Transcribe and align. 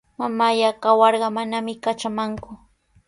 Mamallaa 0.19 0.73
kawarqa 0.83 1.29
manami 1.35 1.73
katramaqku. 1.83 2.51